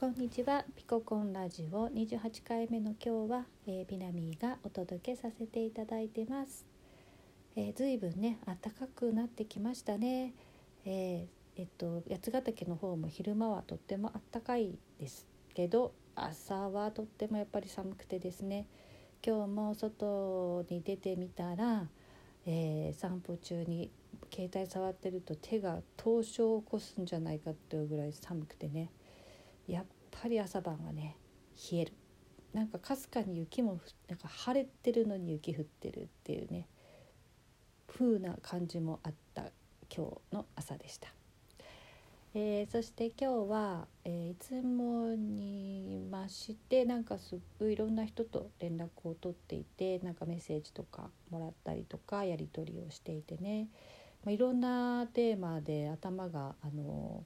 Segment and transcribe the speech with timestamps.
[0.00, 0.64] こんにちは。
[0.76, 6.64] ピココンラジオ28回目の今日は、えー、ビナミーがお届けさせていただいてます、
[7.54, 10.32] えー、ずいぶんね暖かくなってきましたね、
[10.86, 18.64] えー、えっと八ヶ岳の方も昼間はとっても暖かいですけど朝はとってもやっぱり寒くてですね。
[19.22, 21.84] 今日も外に出てみたら、
[22.46, 23.90] えー、散歩中に
[24.34, 28.88] 携帯触ってると手が凍傷を起こすんじゃないかっていうぐらい寒くてね。
[29.72, 31.16] やっぱり朝晩はね
[31.70, 31.92] 冷える
[32.52, 36.66] なんかかすかに雪もなんか晴れてるのに雪降ってるっていうね
[37.86, 39.42] 風な感じもあった
[39.94, 41.08] 今日の朝でした。
[42.32, 53.66] えー、そして今日は、えー、いつもにましてなんかすっごいいろんな人と連絡を取っていてなんかメッセージとかもらったりとかやり取りをしていてね、
[54.24, 57.24] まあ、いろんなテーマで頭があの、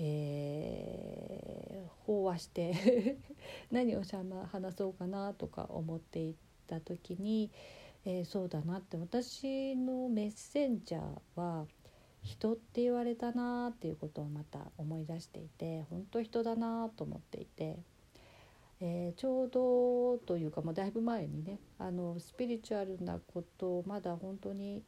[0.00, 3.18] えー、飽和して
[3.72, 6.36] 何をしゃ、ま、話そうかなとか思ってい
[6.68, 7.50] た時に、
[8.04, 11.66] えー、そうだなって私のメッセンジャーは
[12.22, 17.78] 人って言われたなっていうことをまた思い出していて本当人だなと思っていて、
[18.80, 24.84] えー、ちょうどというかもうだいぶ前にねあのスピリチュアルなことをまだ本当に、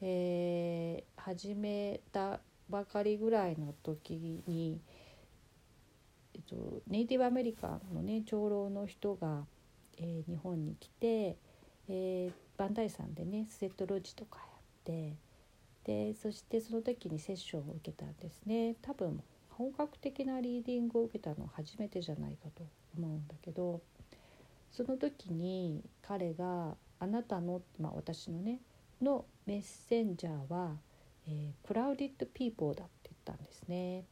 [0.00, 2.40] えー、始めた
[2.72, 4.80] ばかりぐらいの時に、
[6.34, 9.44] えっと、ネイティブアメリカンのね長老の人が、
[9.98, 11.36] えー、日本に来て、
[11.88, 14.48] えー、バンダイさんでねスセットロジとかやっ
[14.84, 15.14] て。
[15.84, 19.20] でそしてその時にセッションを受けたんですね多分
[19.50, 22.62] 本格的なリーディングを受けたの初めてじゃないかと
[22.96, 23.80] 思うんだけど
[24.70, 28.60] その時に彼が「あなたの、まあ、私のね
[29.02, 30.76] のメッセンジャーは、
[31.28, 34.04] えー、 crowded people だ」って言ったんですね。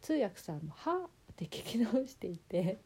[0.00, 2.78] 通訳さんも「は?」って聞き直していて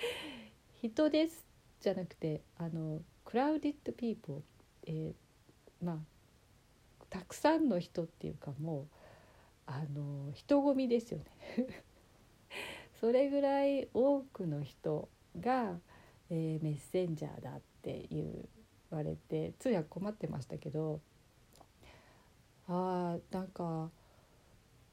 [0.80, 1.44] 「人です」
[1.80, 4.40] じゃなくてあの crowded people、
[4.86, 5.14] えー、
[5.84, 8.86] まあたくさんの人っていうかもう
[9.66, 11.24] あの人混みですよね
[13.00, 15.08] それぐらい多くの人
[15.38, 15.78] が、
[16.28, 18.48] えー、メッセンジャーだって言
[18.90, 21.00] われて通訳困ってましたけど
[22.70, 23.90] あーなんか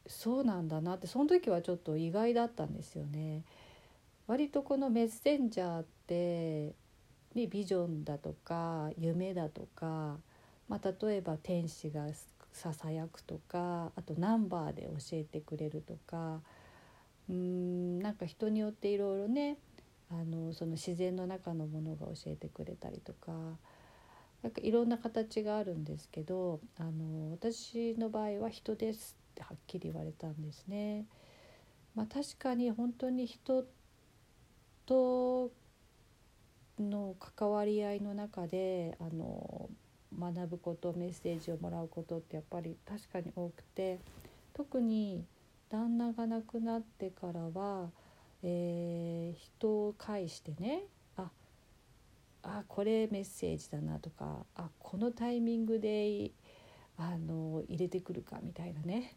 [0.08, 3.44] そうなんだなってその時はちょっと意外だったんですよね。
[4.28, 6.74] 割とこのメッセンジャーって
[7.34, 10.18] にビジョンだとか夢だとか
[10.68, 12.08] まあ、例えば天使が
[12.52, 16.42] ささやくとかあとナンバーで教えてくれるとか
[17.30, 19.58] うーんなんか人によっていろいろね
[20.12, 23.32] あのその自然の中のものが教えてくれたりとか
[24.44, 31.06] なんかいろんな形があるんですけどあの私の場合は人ですってはっきり言われたんですね。
[31.96, 33.66] まあ、確かに本当に人
[34.86, 35.52] と
[36.80, 39.70] の関わり合いの中であの
[40.18, 44.00] 学ぶことメッセージをもらうことってやっぱり確かに多くて
[44.54, 45.26] 特に
[45.70, 47.90] 旦那が亡くなってからは、
[48.44, 50.84] えー、人を介してね
[52.48, 56.32] あこれメッセージだなとかあこのタイミングで
[56.98, 59.16] あの入れてくるかみたいなね。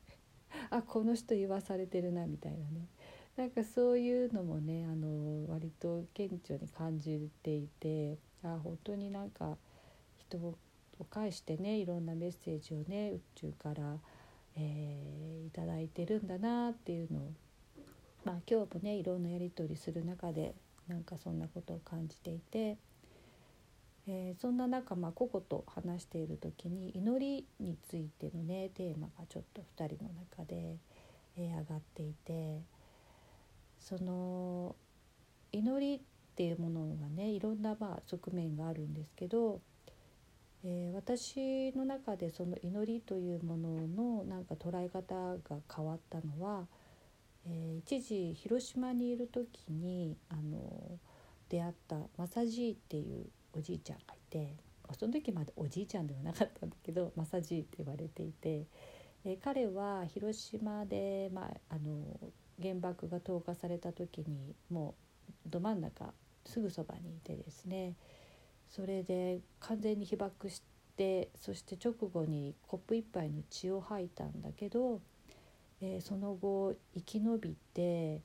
[0.69, 2.89] あこの人言わされてるなみたいなね。
[3.37, 9.57] なんかそういうのもねあの割と顕著に感じていてあ本当になんか
[10.19, 10.59] 人を
[11.01, 13.97] を介してねいろんなメッセージをね宇宙から、
[14.57, 17.33] えー、いただいてるんだなっていうのを、
[18.25, 20.55] まあ、今日もねいろんなやり取りする中で
[20.89, 22.77] なんかそんなことを感じていて、
[24.07, 30.77] えー、そんな中、まあ、個々と話している時に祈りについてのねテーマがちょっと2人の中で、
[31.37, 32.61] えー、上がっていて
[33.79, 34.75] その
[35.53, 36.01] 祈りっ
[36.35, 39.61] ていうものがねいろんなまあ側面があるんですけど
[40.63, 46.67] えー、私の中でその祈りというもののなんか捉え方が変わったのは、
[47.47, 50.99] えー、一時広島にいる時にあの
[51.49, 54.57] 出会ったマサジーっていうおじいちゃんがいて
[54.99, 58.67] その時までおじいちゃんではなかったんだけど マサジーって言われていて、
[59.43, 62.19] 彼は広島で、まあ、あの
[62.61, 64.95] 原爆が投下された時にも
[65.47, 66.13] うど真ん中
[66.45, 67.97] すぐそばにいてですね
[68.69, 70.63] それで完全に被爆し
[70.97, 75.01] てそして直後にコップ一杯の血を吐いたんだけど、
[75.81, 78.23] えー、その後生き延びて、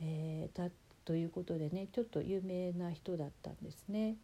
[0.00, 0.70] えー、だ
[1.04, 4.16] ということでねちょっと有名な人だったんですね。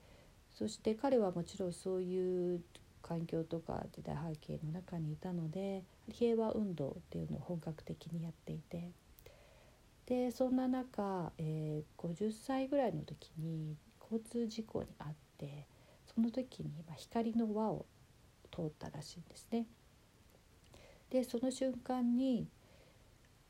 [0.59, 2.61] そして彼はもちろんそういう
[3.01, 8.91] 環境とか時代背景の中にいたので平和運動っていうのを本格的にやっていて
[10.07, 15.69] でそんな中、えー、50歳ぐらいの時に交通事故に遭って
[16.13, 17.87] その時に、光の輪を
[18.51, 19.67] 通ったらしいんですね。
[21.11, 22.49] でその瞬間に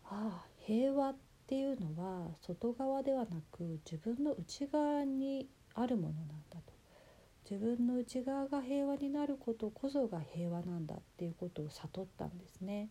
[0.05, 1.17] ああ平和っ
[1.47, 6.48] ていうのは外側ではなく自分の内側にあるものなんだ
[7.51, 12.91] 自分の内側が平和になることこそが平和なんだっていうことを悟ったんですね。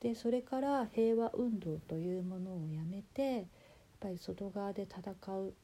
[0.00, 3.44] でそれから平和運動というものをやめてやっ
[4.00, 5.54] ぱり外側で戦う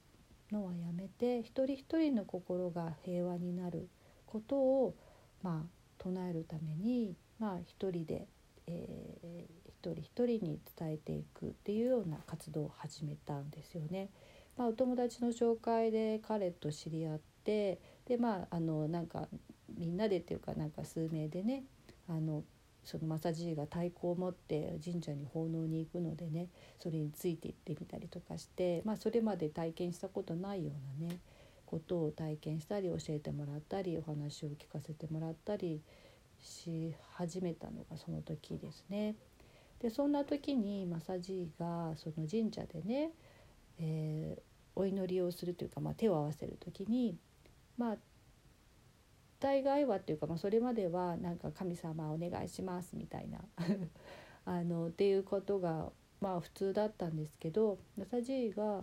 [0.53, 3.89] のはやめて一人一人の心が平和になる
[4.27, 4.95] ことを
[5.43, 5.69] まあ
[5.99, 8.27] 唱えるためにまあ一人で、
[8.67, 14.09] えー、一人一人に伝えていくっていうような活動を始めたんですよね。
[14.57, 19.29] まあ、お友達の紹介で彼と知り合ってでまああのなんか
[19.77, 21.63] みんなでっていうかなんか数名でね
[22.09, 22.43] あの
[22.85, 31.19] そのマサジーが太鼓を持って神社に奉納に行くのでねそれについて行ってみたりとかして、まあ、それまで体験したことないようなね
[31.67, 35.83] ことを体験したり教えてもらったりお話を聞かせてもらったり
[36.41, 39.17] し始めたのがその時ですね。
[39.81, 43.11] でそんな時にマサジーがその神社でね、
[43.79, 44.41] えー、
[44.75, 47.17] お祈りをするというか、まあ、手を合わせる時に
[47.79, 47.97] まあ
[49.41, 53.39] 大概はっていうか、まあ、それまではなんか神様お願いしますみたいな。
[54.45, 58.83] あのっていうことがまあ普通だったんですけどマサジーが、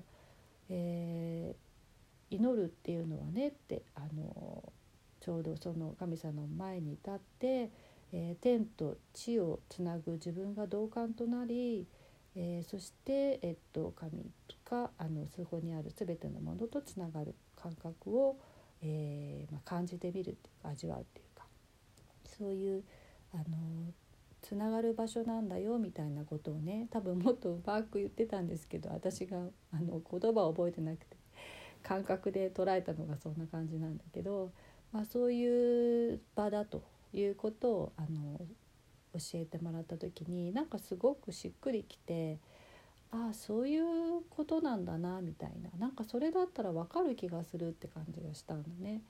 [0.70, 4.72] えー、祈るっていうのはねってあの
[5.20, 7.72] ちょうどその神様の前に立って、
[8.12, 11.88] えー、天と地をつなぐ自分が同感となり、
[12.36, 14.24] えー、そして、えっと、神
[14.70, 18.38] があのそこにある全てのものとつながる感覚を、
[18.88, 21.46] えーまあ、感じてみるっていうか味わうっていうか。
[22.38, 22.84] そういう
[23.34, 23.44] あの
[24.42, 29.38] つながる場所なんだよみたいなことをね多分もっとうまく言ってたんですけど私が
[29.74, 31.18] あの言葉を覚えてなくて
[31.82, 34.52] 感覚で捉えたのがそんな感じなんだけど
[34.96, 36.82] まあ、そういう場だと
[37.12, 38.40] いうことをあの
[39.14, 42.40] 教えてもらった時になんかすごくしっくりきて
[43.16, 43.86] ああそういう
[44.30, 49.02] ことなんだなみたいななんかそれだったら分かる気がするって感じがしたのね。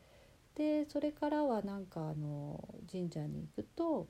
[0.55, 4.07] でそれからはなんかあの神社に行くと、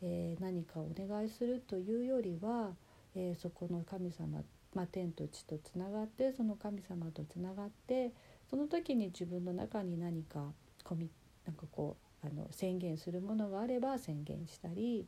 [0.00, 2.70] えー、何かお願いするというよりは、
[3.14, 4.42] えー、そこの神様、
[4.74, 8.12] まあ、天と地とつながってその神様とつながって
[8.48, 10.52] その時に自分の中に何か
[10.84, 11.10] コミ
[11.44, 15.06] なんかこうあの宣言するものがあれば宣言したり、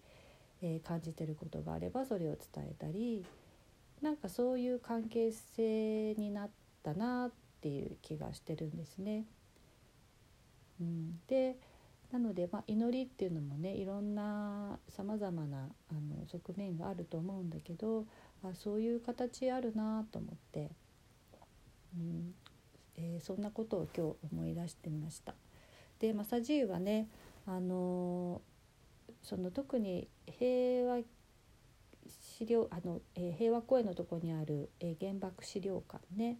[0.61, 3.25] えー、感じてることがあればそれを伝えたり
[4.03, 6.51] なんかそういう関係性になっ
[6.83, 9.25] たなっていう気がしてるんですね。
[10.81, 11.57] うん、で
[12.13, 18.07] なので、まあ、祈りっていうのもねいろんなさまざまなあの側面があると思うんだけど
[18.43, 20.71] あそういう形あるなと思って、
[21.97, 22.35] うん
[22.97, 25.35] えー、そんなことを今日思い出してみました。
[25.99, 27.09] でマサジーはね
[27.47, 28.43] あの
[29.23, 30.99] その特に平和
[32.37, 36.39] 資料あの、えー、平和公園のとこにある、えー、原爆資料館ね、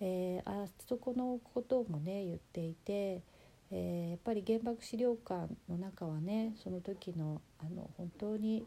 [0.00, 3.22] えー、あそこのこともね言っていて、
[3.70, 8.64] え、やっぱり原爆資料館の中はねその時のあの本当に、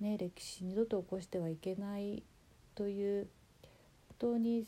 [0.00, 2.22] ね、歴史二度と起こしてはいけない
[2.74, 3.28] という
[4.20, 4.66] 本当に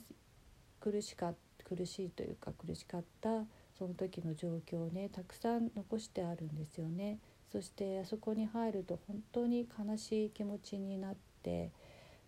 [0.81, 3.45] 苦しか苦しいというか苦しかった
[3.79, 7.19] その時の状況をねたくさん残してあるんですよね。
[7.53, 11.71] そしてあそこに入ると本当に悲しい気持ちになって、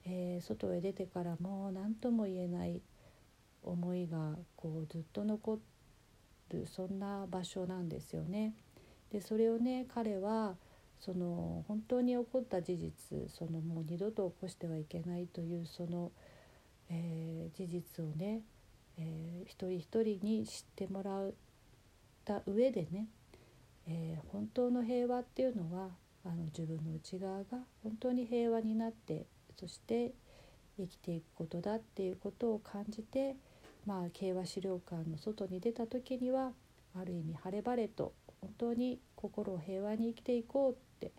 [0.05, 2.83] えー、外へ出てからもう何とも言えない
[3.63, 5.59] 思いがこうずっと残
[6.51, 8.53] るそんな場所なんですよね。
[9.11, 10.57] でそれをね彼は
[11.01, 16.13] その本当に起こった事実そのもう二度と起こしてはいけないというその、
[16.91, 18.43] えー、事実をね、
[18.99, 21.33] えー、一人一人に知ってもらっ
[22.27, 23.07] た上でね、
[23.87, 25.91] えー、本当の平和っていうのは
[26.25, 27.45] あの自分の内側が
[27.83, 29.27] 本当に平和になって
[29.59, 30.13] そして
[30.79, 33.37] 生きていくことだっていうことを感じて、
[33.87, 36.53] まあ、平和資料館の外に出た時には
[36.99, 41.13] ある意味晴れ晴れと本当に心を平和に生きていこうって、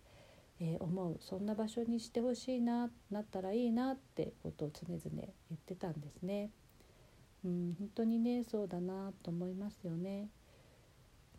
[0.60, 5.24] えー、思うそんな場所にしてほしいななったらいいなってことを常々言
[5.56, 6.50] ってたんですね。
[7.44, 10.30] うん、本当にねそうだなと思いますよね。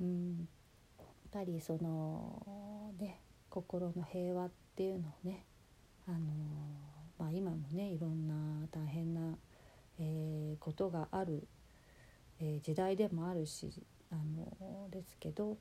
[0.01, 0.49] うん、
[1.37, 5.45] ぱりそのね心の平和っていうのをね
[6.09, 6.19] あの、
[7.19, 9.37] まあ、今もねいろんな大変な、
[9.99, 11.47] えー、ことがある、
[12.41, 13.71] えー、時代でもあるし
[14.11, 15.59] あのですけど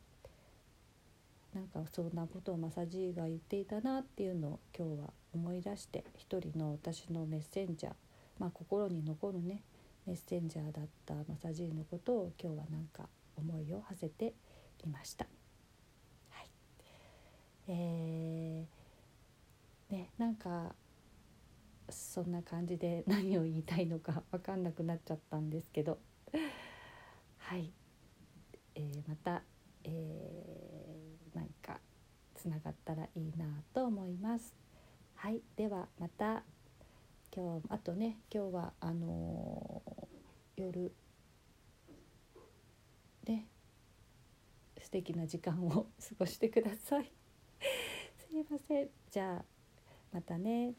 [1.53, 7.93] なんかそんなことをマサジーが言っていたなっていうのを今日は思い出して一人の私のメッセンジャー、
[8.39, 9.61] まあ、心に残るね
[10.05, 14.33] メッセンジャーだったマサジーのことを今日はなんか思いを馳せて
[14.85, 15.25] みました。
[17.67, 20.75] えー、ねなんか
[21.89, 25.99] そんな感じで 何を言いたいのか分かんなくなっちゃったんですけど
[27.37, 27.71] はい、
[28.75, 29.43] えー、また、
[29.83, 31.79] えー、なんか
[32.33, 34.55] つながったらいいなと思います。
[35.15, 36.43] はいではまた
[37.35, 40.93] 今日あとね今日はあのー、夜
[43.25, 43.47] ね
[44.81, 47.24] 素敵な時間を 過ごしてください。
[47.59, 49.45] すいませんじゃあ
[50.13, 50.73] またね。